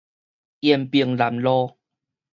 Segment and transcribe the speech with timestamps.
[0.61, 1.77] 延平南路